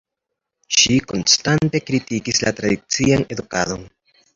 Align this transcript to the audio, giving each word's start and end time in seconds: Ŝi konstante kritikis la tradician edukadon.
Ŝi 0.77 0.97
konstante 1.11 1.83
kritikis 1.93 2.45
la 2.49 2.59
tradician 2.63 3.33
edukadon. 3.33 3.91